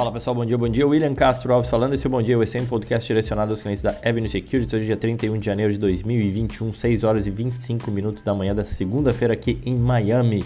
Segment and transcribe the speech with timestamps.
[0.00, 0.88] Fala pessoal, bom dia, bom dia.
[0.88, 1.92] William Castro Alves falando.
[1.92, 4.72] Esse é o Bom Dia, o ECM Podcast direcionado aos clientes da Avenue Securities.
[4.72, 8.54] Hoje, é dia 31 de janeiro de 2021, 6 horas e 25 minutos da manhã
[8.54, 10.42] dessa segunda-feira aqui em Miami.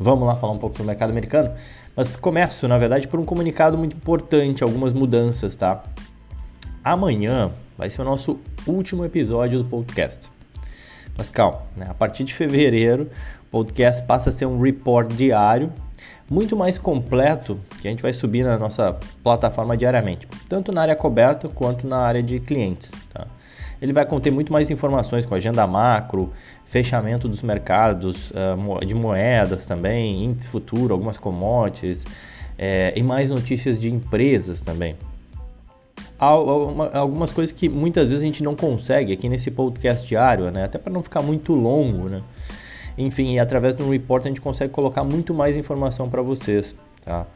[0.00, 1.52] Vamos lá falar um pouco sobre o mercado americano?
[1.94, 5.84] Mas começo, na verdade, por um comunicado muito importante, algumas mudanças, tá?
[6.82, 10.30] Amanhã vai ser o nosso último episódio do podcast.
[11.14, 11.88] Mas calma, né?
[11.90, 13.10] a partir de fevereiro,
[13.48, 15.70] o podcast passa a ser um report diário
[16.28, 20.96] muito mais completo que a gente vai subir na nossa plataforma diariamente, tanto na área
[20.96, 22.90] coberta quanto na área de clientes.
[23.12, 23.26] Tá?
[23.80, 26.32] Ele vai conter muito mais informações com agenda macro,
[26.64, 32.04] fechamento dos mercados uh, de moedas também, índice futuro, algumas commodities
[32.58, 34.96] é, e mais notícias de empresas também.
[36.18, 40.64] Algumas coisas que muitas vezes a gente não consegue aqui nesse podcast diário, né?
[40.64, 42.08] até para não ficar muito longo.
[42.08, 42.22] Né?
[42.96, 46.74] Enfim, através do report a gente consegue colocar muito mais informação para vocês,
[47.04, 47.26] tá?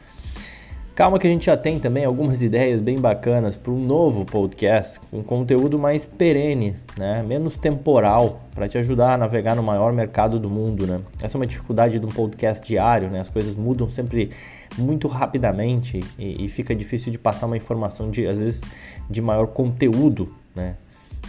[0.99, 4.99] Calma que a gente já tem também algumas ideias bem bacanas para um novo podcast
[5.09, 7.23] com conteúdo mais perene, né?
[7.25, 10.85] menos temporal, para te ajudar a navegar no maior mercado do mundo.
[10.85, 10.99] Né?
[11.23, 13.21] Essa é uma dificuldade de um podcast diário, né?
[13.21, 14.31] as coisas mudam sempre
[14.77, 18.61] muito rapidamente e, e fica difícil de passar uma informação de, às vezes,
[19.09, 20.75] de maior conteúdo né?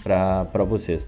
[0.02, 1.06] para vocês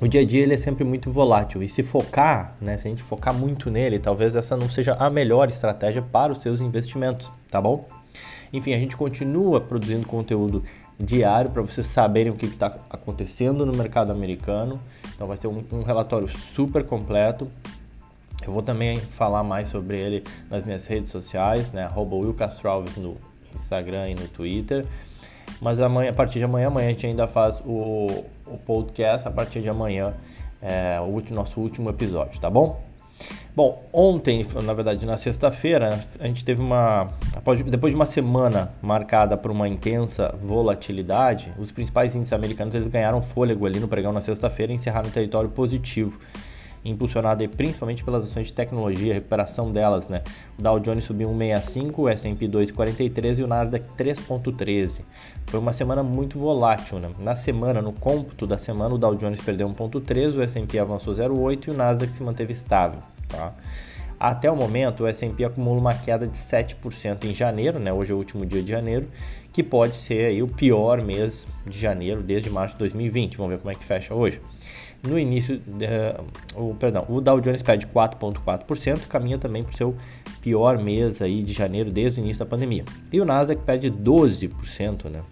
[0.00, 2.90] o dia a dia ele é sempre muito volátil e se focar, né, se a
[2.90, 7.30] gente focar muito nele, talvez essa não seja a melhor estratégia para os seus investimentos,
[7.50, 7.88] tá bom?
[8.52, 10.62] Enfim, a gente continua produzindo conteúdo
[10.98, 14.80] diário para vocês saberem o que está acontecendo no mercado americano.
[15.14, 17.48] Então vai ser um, um, relatório super completo.
[18.46, 21.82] Eu vou também falar mais sobre ele nas minhas redes sociais, né?
[21.82, 23.16] Arroba Will Castro Alves no
[23.54, 24.84] Instagram e no Twitter.
[25.60, 29.26] Mas amanhã, a partir de amanhã, amanhã a gente ainda faz o, o podcast.
[29.26, 30.14] A partir de amanhã,
[30.60, 32.82] é, o último, nosso último episódio, tá bom?
[33.54, 37.08] Bom, ontem, na verdade na sexta-feira, a gente teve uma.
[37.66, 43.22] Depois de uma semana marcada por uma intensa volatilidade, os principais índices americanos eles ganharam
[43.22, 46.18] fôlego ali no pregão na sexta-feira e encerraram o território positivo
[46.84, 50.22] impulsionada principalmente pelas ações de tecnologia, recuperação delas, né?
[50.58, 55.02] O Dow Jones subiu 1,65, o S&P 2,43 e o Nasdaq 3,13.
[55.46, 57.10] Foi uma semana muito volátil, né?
[57.18, 61.68] Na semana, no cômputo da semana, o Dow Jones perdeu 1,3, o S&P avançou 0,8
[61.68, 63.54] e o Nasdaq se manteve estável, tá?
[64.18, 67.92] Até o momento, o S&P acumula uma queda de 7% em janeiro, né?
[67.92, 69.08] Hoje é o último dia de janeiro,
[69.52, 73.36] que pode ser aí o pior mês de janeiro desde março de 2020.
[73.36, 74.40] Vamos ver como é que fecha hoje
[75.06, 75.60] no início,
[76.54, 79.94] o, perdão, o Dow Jones perde 4,4%, caminha também para o seu
[80.40, 82.84] pior mês aí de janeiro desde o início da pandemia.
[83.12, 85.22] E o Nasdaq perde 12%, né?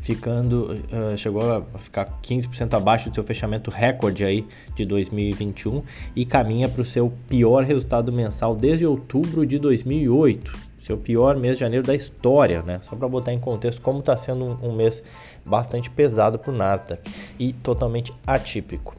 [0.00, 1.42] Ficando, uh, chegou
[1.74, 5.82] a ficar 15% abaixo do seu fechamento recorde aí de 2021
[6.14, 11.54] e caminha para o seu pior resultado mensal desde outubro de 2008 seu pior mês
[11.54, 12.80] de janeiro da história, né?
[12.84, 15.02] Só para botar em contexto como está sendo um, um, mês
[15.46, 17.02] bastante pesado para o Nasdaq
[17.38, 18.96] e totalmente atípico.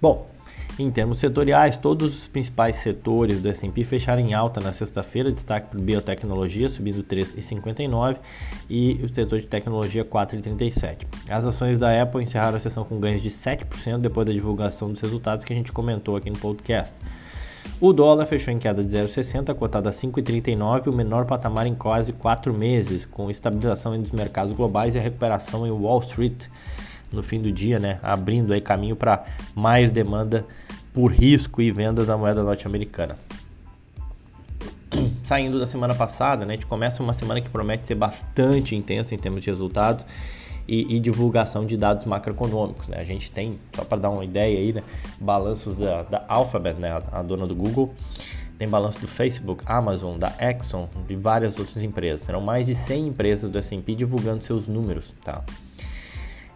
[0.00, 0.28] Bom,
[0.78, 5.66] em termos setoriais, todos os principais setores do S&P fecharam em alta na sexta-feira, destaque
[5.66, 8.18] para biotecnologia subindo 3,59
[8.70, 10.98] e o setor de tecnologia 4,37.
[11.28, 15.00] As ações da Apple encerraram a sessão com ganhos de 7% depois da divulgação dos
[15.00, 16.94] resultados que a gente comentou aqui no podcast.
[17.80, 22.12] O dólar fechou em queda de 0,60, cotado a 5,39, o menor patamar em quase
[22.12, 26.46] 4 meses, com estabilização entre os mercados globais e a recuperação em Wall Street
[27.12, 29.24] no fim do dia, né, abrindo aí caminho para
[29.54, 30.44] mais demanda
[30.92, 33.16] por risco e venda da moeda norte-americana.
[35.24, 39.14] Saindo da semana passada, né, a gente começa uma semana que promete ser bastante intensa
[39.14, 40.04] em termos de resultados
[40.68, 42.86] e, e divulgação de dados macroeconômicos.
[42.88, 42.98] Né?
[43.00, 44.82] A gente tem, só para dar uma ideia aí, né,
[45.18, 47.94] balanços da, da Alphabet, né, a, a dona do Google,
[48.58, 52.22] tem balanço do Facebook, Amazon, da Exxon e várias outras empresas.
[52.22, 55.44] Serão mais de 100 empresas do S&P divulgando seus números, tá?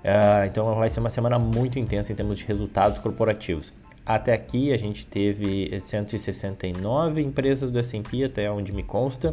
[0.03, 3.73] Uh, então vai ser uma semana muito intensa em termos de resultados corporativos.
[4.04, 9.32] Até aqui a gente teve 169 empresas do S&P, até onde me consta,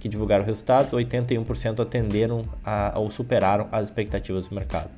[0.00, 4.90] que divulgaram resultados, 81% atenderam a, ou superaram as expectativas do mercado.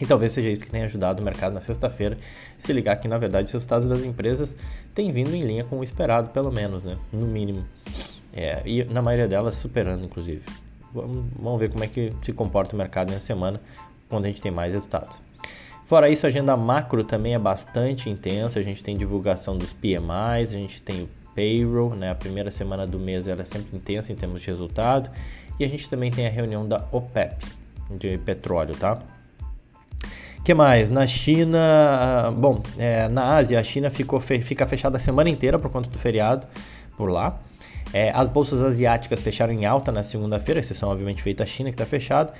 [0.00, 2.18] E talvez seja isso que tenha ajudado o mercado na sexta-feira,
[2.56, 4.54] se ligar que na verdade os resultados das empresas
[4.94, 6.96] têm vindo em linha com o esperado, pelo menos, né?
[7.12, 7.64] no mínimo.
[8.32, 10.42] É, e na maioria delas superando, inclusive.
[10.92, 13.60] Vamos, ver como é que se comporta o mercado na semana,
[14.08, 15.20] quando a gente tem mais resultados.
[15.88, 18.58] Fora isso, a agenda macro também é bastante intensa.
[18.58, 22.10] A gente tem divulgação dos PMIs, a gente tem o payroll, né?
[22.10, 25.08] A primeira semana do mês ela é sempre intensa em termos de resultado.
[25.58, 27.42] E a gente também tem a reunião da OPEP
[27.92, 28.98] de petróleo, tá?
[30.44, 30.90] que mais?
[30.90, 35.58] Na China, ah, bom, é, na Ásia, a China ficou, fica fechada a semana inteira
[35.58, 36.46] por conta do feriado
[36.98, 37.38] por lá.
[37.94, 41.74] É, as bolsas asiáticas fecharam em alta na segunda-feira, exceção obviamente feita a China que
[41.74, 42.34] está fechada.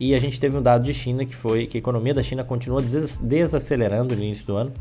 [0.00, 2.44] E a gente teve um dado de China que foi que a economia da China
[2.44, 2.80] continua
[3.20, 4.72] desacelerando no início do ano,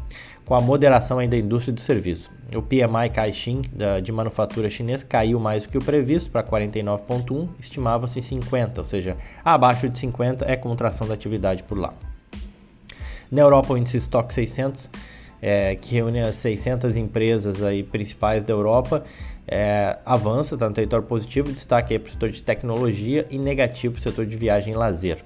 [0.46, 2.32] com a moderação ainda da indústria do serviço.
[2.56, 3.64] O PMI Caixin
[4.04, 9.18] de manufatura chinesa caiu mais do que o previsto para 49,1, estimava-se 50, ou seja,
[9.44, 11.94] abaixo de 50 é contração da atividade por lá.
[13.30, 14.90] Na Europa, o índice Stock 600,
[15.42, 19.04] é, que reúne as 600 empresas aí principais da Europa,
[19.48, 24.00] é, avança, está no território positivo, destaque para o setor de tecnologia e negativo para
[24.00, 25.24] o setor de viagem e lazer.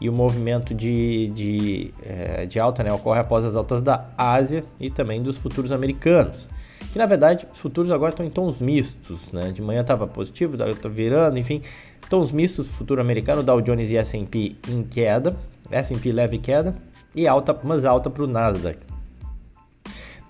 [0.00, 4.64] E o movimento de, de, é, de alta né, ocorre após as altas da Ásia
[4.78, 6.48] e também dos futuros americanos.
[6.92, 9.32] Que na verdade os futuros agora estão em tons mistos.
[9.32, 9.50] Né?
[9.50, 11.62] De manhã estava positivo, está virando, enfim.
[12.08, 15.36] Tons mistos, futuro americano, Dow Jones e S&P em queda,
[15.70, 16.74] S&P leve queda
[17.14, 18.78] e alta, mas alta para o Nasdaq.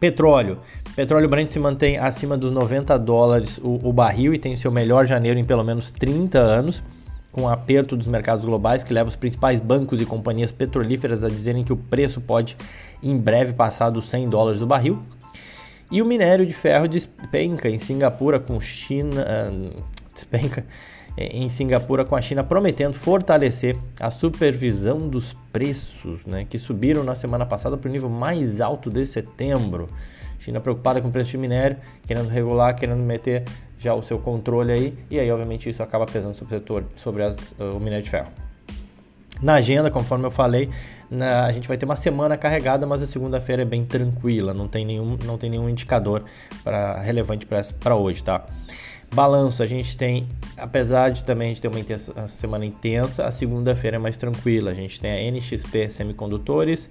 [0.00, 0.58] Petróleo.
[0.94, 5.06] Petróleo Brent se mantém acima dos 90 dólares o, o barril e tem seu melhor
[5.06, 6.82] janeiro em pelo menos 30 anos,
[7.30, 11.62] com aperto dos mercados globais que leva os principais bancos e companhias petrolíferas a dizerem
[11.62, 12.56] que o preço pode
[13.02, 15.02] em breve passar dos 100 dólares o barril.
[15.90, 19.24] E o minério de ferro despenca em Singapura com China,
[20.18, 20.64] despenca
[21.16, 27.16] em Singapura com a China prometendo fortalecer a supervisão dos preços, né, que subiram na
[27.16, 29.88] semana passada para o nível mais alto de setembro.
[30.38, 31.76] China preocupada com o preço de minério,
[32.06, 33.42] querendo regular, querendo meter
[33.76, 37.24] já o seu controle aí, e aí obviamente isso acaba pesando sobre o setor, sobre
[37.24, 38.28] as, uh, o minério de ferro.
[39.42, 40.70] Na agenda, conforme eu falei,
[41.10, 44.68] na, a gente vai ter uma semana carregada, mas a segunda-feira é bem tranquila, não
[44.68, 46.24] tem nenhum, não tem nenhum indicador
[46.62, 48.44] pra, relevante para hoje, tá?
[49.14, 53.96] Balanço, a gente tem, apesar de também gente ter uma intensa, semana intensa, a segunda-feira
[53.96, 54.70] é mais tranquila.
[54.70, 56.90] A gente tem a NXP Semicondutores,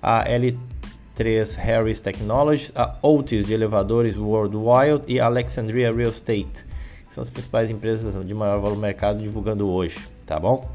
[0.00, 6.64] a L3 Harris Technologies, a Otis de elevadores Worldwide e a Alexandria Real Estate.
[7.08, 10.70] Que são as principais empresas de maior valor mercado divulgando hoje, tá bom?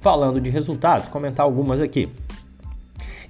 [0.00, 2.08] Falando de resultados, comentar algumas aqui.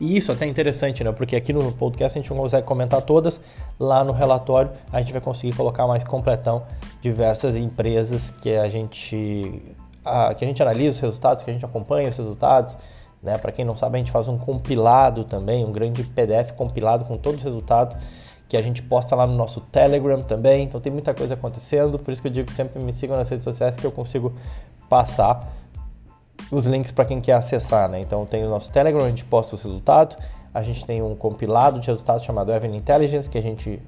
[0.00, 1.10] E isso até é interessante, né?
[1.10, 3.40] Porque aqui no podcast a gente não consegue comentar todas,
[3.78, 6.62] lá no relatório a gente vai conseguir colocar mais completão
[7.02, 9.62] diversas empresas que a gente
[10.04, 12.76] a, que a gente analisa os resultados, que a gente acompanha os resultados,
[13.22, 13.36] né?
[13.38, 17.16] Para quem não sabe, a gente faz um compilado também, um grande PDF compilado com
[17.16, 17.96] todos os resultados
[18.48, 20.64] que a gente posta lá no nosso Telegram também.
[20.64, 23.44] Então tem muita coisa acontecendo, por isso que eu digo sempre me sigam nas redes
[23.44, 24.32] sociais que eu consigo
[24.88, 25.52] passar
[26.50, 28.00] os links para quem quer acessar, né?
[28.00, 30.16] Então tem o nosso Telegram, a gente posta os resultados,
[30.52, 33.80] a gente tem um compilado de resultados chamado Evan Intelligence, que a gente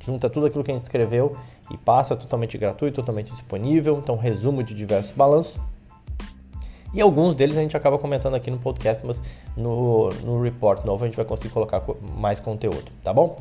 [0.00, 1.36] junta tudo aquilo que a gente escreveu
[1.70, 5.58] e passa totalmente gratuito, totalmente disponível, então resumo de diversos balanços.
[6.92, 9.20] E alguns deles a gente acaba comentando aqui no podcast, mas
[9.56, 11.82] no, no report novo a gente vai conseguir colocar
[12.16, 13.36] mais conteúdo, tá bom?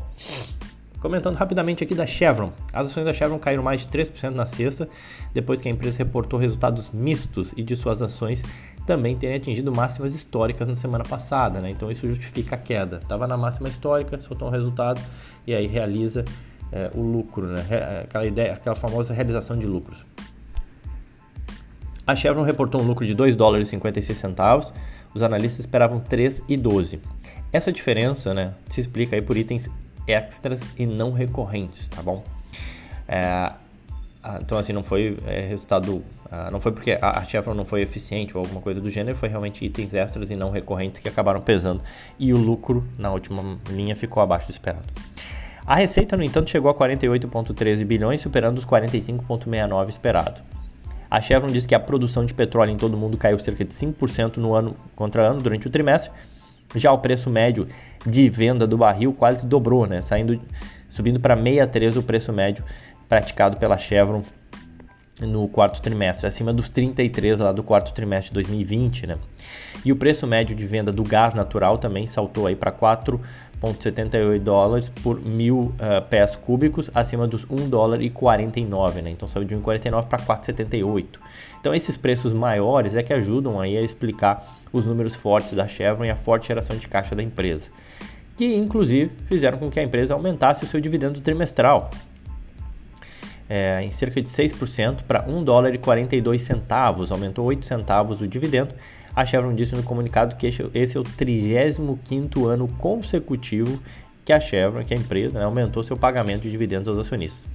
[1.04, 2.54] Comentando rapidamente aqui da Chevron.
[2.72, 4.88] As ações da Chevron caíram mais de 3% na sexta,
[5.34, 8.42] depois que a empresa reportou resultados mistos e de suas ações
[8.88, 11.70] também terem atingido máximas históricas na semana passada, né?
[11.70, 13.00] Então isso justifica a queda.
[13.04, 15.02] Estava na máxima histórica, soltou um resultado
[15.46, 16.24] e aí realiza
[16.72, 17.66] é, o lucro, né?
[18.06, 20.06] Aquela ideia, aquela famosa realização de lucros.
[22.08, 24.72] A Chevron reportou um lucro de 2 dólares e 56 centavos.
[25.14, 27.02] Os analistas esperavam 3,12.
[27.52, 29.70] Essa diferença, né, se explica aí por itens
[30.08, 32.24] extras e não recorrentes, tá bom?
[33.08, 33.52] É,
[34.42, 36.04] então assim não foi é, resultado,
[36.52, 39.64] não foi porque a Chevron não foi eficiente ou alguma coisa do gênero, foi realmente
[39.66, 41.84] itens extras e não recorrentes que acabaram pesando
[42.18, 44.86] e o lucro na última linha ficou abaixo do esperado.
[45.66, 50.42] A receita, no entanto, chegou a 48,13 bilhões, superando os 45,69 esperado.
[51.10, 53.74] A Chevron disse que a produção de petróleo em todo o mundo caiu cerca de
[53.74, 56.12] 5% no ano contra ano durante o trimestre,
[56.76, 57.68] já o preço médio
[58.06, 60.02] de venda do barril quase dobrou, né?
[60.02, 60.40] Saindo,
[60.90, 62.64] subindo para 63 o preço médio
[63.08, 64.24] praticado pela Chevron
[65.22, 69.18] no quarto trimestre, acima dos 33 lá do quarto trimestre de 2020, né?
[69.86, 74.90] E o preço médio de venda do gás natural também saltou aí para 4,78 dólares
[74.90, 79.12] por mil uh, pés cúbicos, acima dos 1 dólar e 49, né?
[79.12, 81.06] Então saiu de 1,49 para 4,78.
[81.64, 86.04] Então esses preços maiores é que ajudam aí a explicar os números fortes da Chevron
[86.04, 87.70] e a forte geração de caixa da empresa,
[88.36, 91.90] que inclusive fizeram com que a empresa aumentasse o seu dividendo trimestral.
[93.50, 98.28] É, em cerca de 6% para 1 dólar e 42 centavos, aumentou 8 centavos o
[98.28, 98.76] dividendo.
[99.16, 103.82] A Chevron disse no comunicado que esse é o 35º ano consecutivo
[104.26, 107.48] que a Chevron, que a empresa, né, aumentou seu pagamento de dividendos aos acionistas.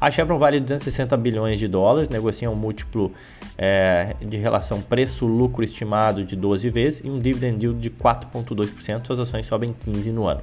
[0.00, 3.12] A Chevron vale 260 bilhões de dólares, negocia um múltiplo
[3.56, 9.06] é, de relação preço-lucro estimado de 12 vezes e um dividend yield de 4,2%.
[9.06, 10.42] Suas ações sobem 15 no ano.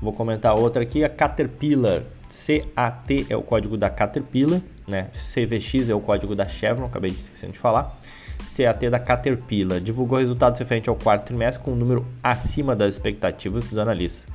[0.00, 2.02] Vou comentar outra aqui, a Caterpillar.
[2.28, 5.08] CAT é o código da Caterpillar, né?
[5.14, 7.98] CVX é o código da Chevron, acabei de esquecer de falar.
[8.38, 13.70] CAT da Caterpillar divulgou resultados referentes ao quarto trimestre com um número acima das expectativas
[13.70, 14.26] dos analistas.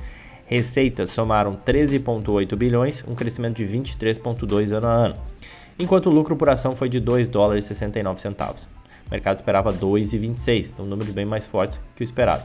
[0.46, 5.16] Receitas somaram 13,8 bilhões, um crescimento de 23,2 ano a ano,
[5.78, 8.68] enquanto o lucro por ação foi de 2 dólares e 69 centavos.
[9.06, 12.42] O mercado esperava 2,26, então números bem mais fortes que o esperado.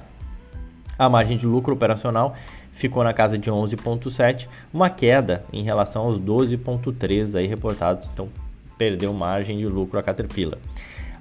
[0.97, 2.35] A margem de lucro operacional
[2.71, 8.29] ficou na casa de 11,7, uma queda em relação aos 12,3 aí reportados, então
[8.77, 10.57] perdeu margem de lucro a Caterpillar.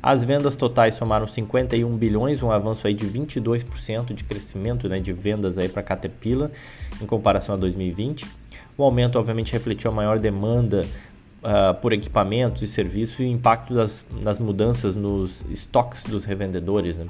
[0.02, 5.12] As vendas totais somaram 51 bilhões, um avanço aí de 22% de crescimento né, de
[5.12, 6.50] vendas aí para Caterpillar
[7.00, 8.24] em comparação a 2020.
[8.76, 10.86] O aumento obviamente refletiu a maior demanda
[11.42, 16.96] uh, por equipamentos e serviços e o impacto das, das mudanças nos estoques dos revendedores.
[16.96, 17.06] Né?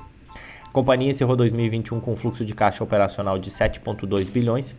[0.66, 4.75] A companhia encerrou 2021 com um fluxo de caixa operacional de 7,2 bilhões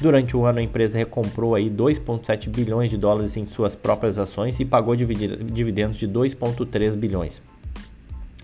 [0.00, 4.58] Durante o ano, a empresa recomprou aí 2,7 bilhões de dólares em suas próprias ações
[4.60, 7.40] e pagou dividendos de 2,3 bilhões.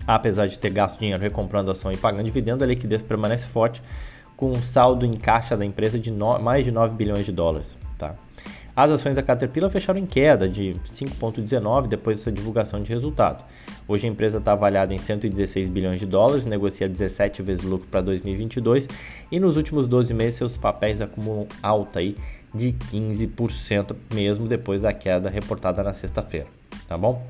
[0.07, 3.81] Apesar de ter gasto dinheiro recomprando ação e pagando dividendo, a liquidez permanece forte,
[4.35, 7.77] com um saldo em caixa da empresa de mais de 9 bilhões de dólares.
[8.75, 13.43] As ações da Caterpillar fecharam em queda de 5,19 depois dessa divulgação de resultado.
[13.87, 18.01] Hoje a empresa está avaliada em 116 bilhões de dólares, negocia 17 vezes lucro para
[18.01, 18.87] 2022
[19.29, 22.15] e nos últimos 12 meses seus papéis acumulam alta aí
[22.53, 26.47] de 15% mesmo depois da queda reportada na sexta-feira,
[26.87, 27.21] tá bom?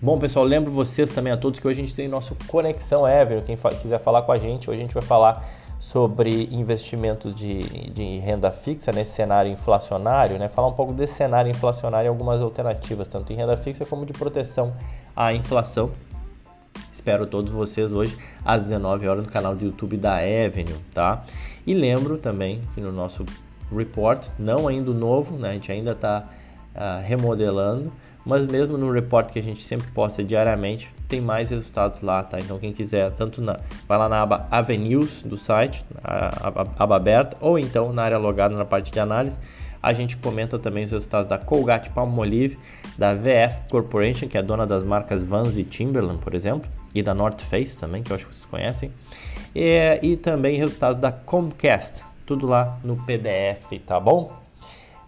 [0.00, 3.42] Bom, pessoal, lembro vocês também a todos que hoje a gente tem nosso Conexão Ever.
[3.42, 5.44] Quem quiser falar com a gente, hoje a gente vai falar
[5.78, 10.48] sobre investimentos de, de renda fixa nesse cenário inflacionário, né?
[10.48, 14.12] falar um pouco desse cenário inflacionário e algumas alternativas, tanto em renda fixa como de
[14.12, 14.74] proteção
[15.14, 15.90] à inflação.
[16.92, 21.24] Espero todos vocês hoje às 19 horas no canal do YouTube da Avenue, tá?
[21.66, 23.24] E lembro também que no nosso
[23.74, 25.50] report, não ainda novo, né?
[25.50, 26.26] A gente ainda está uh,
[26.74, 27.92] ah, remodelando,
[28.24, 32.38] mas mesmo no report que a gente sempre posta diariamente, tem mais resultados lá, tá?
[32.38, 36.96] Então quem quiser, tanto na, vai lá na aba Avenues do site, a, a, aba
[36.96, 39.36] aberta, ou então na área logada na parte de análise,
[39.82, 42.58] a gente comenta também os resultados da Colgate Palmolive,
[42.96, 47.14] da VF Corporation, que é dona das marcas Vans e Timberland, por exemplo, e da
[47.14, 48.92] North Face também, que eu acho que vocês conhecem,
[49.54, 54.38] e, e também resultados da Comcast, tudo lá no PDF, tá bom?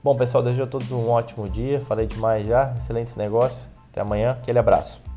[0.02, 1.78] Bom, pessoal, desejo a todos um ótimo dia.
[1.78, 2.72] Falei demais já.
[2.74, 3.68] Excelentes negócios.
[3.90, 4.30] Até amanhã.
[4.30, 5.09] Aquele abraço.